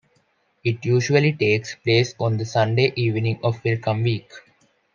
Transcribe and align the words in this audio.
It 0.63 0.83
usually 0.83 1.31
takes 1.33 1.75
place 1.75 2.15
on 2.19 2.37
the 2.37 2.45
Sunday 2.45 2.91
evening 2.95 3.39
of 3.43 3.63
Welcome 3.63 4.01
Week. 4.01 4.31